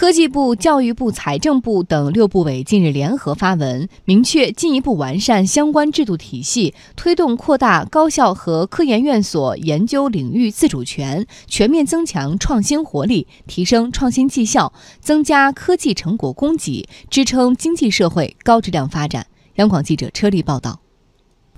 [0.00, 19.26] 科技部、教育部、财政部等六部委近日联合发文，明确进一步完善相关制度体系，推动扩大高校和科研院所研究领域自主权，全面增强创新活力，提升创新绩效，增加科技成果供给，支撑经济社会高质量发展。
[19.56, 20.80] 央广记者车丽报道。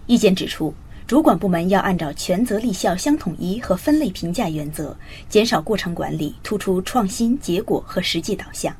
[0.09, 0.75] 意见指出。
[1.13, 4.97] 主管部门要按照权责立效相统一和分类评价原则，
[5.29, 8.75] 减少过程管理，突出创新、结果和实际导向。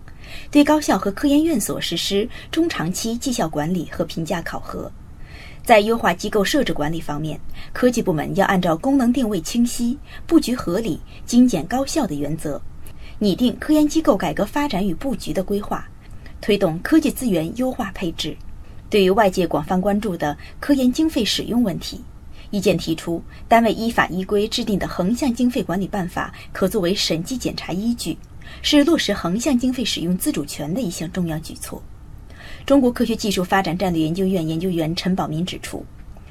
[0.51, 4.91] 对高校和科研院所实施中长期绩效管理和评价考核。
[5.63, 7.39] 在优化机构设置管理方面，
[7.71, 12.59] 科技部门要按照功能定位清晰、布局合理、精简高效的原则，
[13.19, 15.87] 拟定科研机构改革发展与布局的规划，
[16.41, 18.35] 推动科技资源优化配置。
[18.89, 22.01] 对于外界广泛关注的科研经费使用问题，
[22.53, 28.17] 意见提出，单位依法依规制定的横向经费管理办法可作为审计检查依据，
[28.61, 31.83] 是落实横向经费使用自主权的一项重要举措。
[32.67, 35.83] 中国科学技术发展战略研究院研究员陈宝民指出，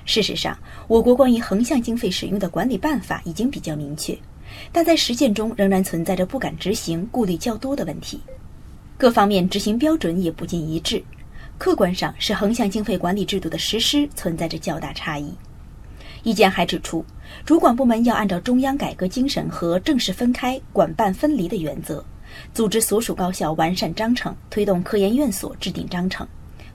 [0.05, 0.55] 事实上，
[0.88, 4.16] 我国关于横向经费使用的管理办法已经比较明确，
[4.72, 8.22] 但在实践中仍然存在着不敢执行、顾虑较多的问题，
[8.95, 11.03] 各方面执行标准也不尽一致，
[11.58, 15.33] 客观上是横向经费管理制度的实施存在着较大差异。
[16.23, 17.05] 意见还指出，
[17.45, 22.03] 主管部门要按照中央改革精神和正式分开、管办分离的原则，
[22.53, 26.27] 组织所属高校完善章程，推动科研院所制定章程，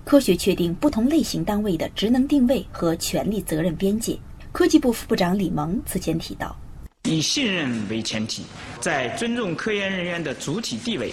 [0.04, 4.18] 科学确定不同类型单位的职能定位和权力责任边界。
[4.52, 6.56] 科技部副部长李萌此前提到，
[7.04, 8.44] 以信任为前提，
[8.80, 11.12] 在尊重科研人员的主体地位，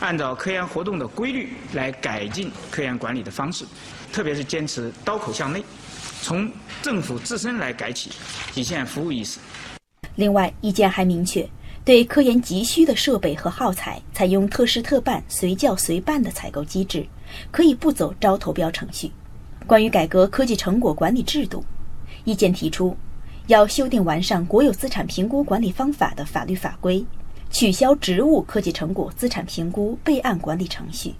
[0.00, 3.64] 按照科研活动的规律来改进科研管理的方式，
[4.12, 5.62] 特别是坚持刀口向内。
[6.20, 6.50] 从
[6.82, 8.10] 政府自身来改起，
[8.52, 9.38] 体现服务意识。
[10.16, 11.48] 另外，意见还明确，
[11.84, 17.06] 对科研急需的设备和耗材，采用特事特办、随叫随办的采购机制，
[17.50, 19.10] 可以不走招投标程序。
[19.66, 21.64] 关于改革科技成果管理制度，
[22.24, 22.96] 意见提出，
[23.46, 27.04] 要修订完善国有资产评估管理方法的法律法规，
[27.50, 31.14] 取消职务科技成果资产评估备案管理程序。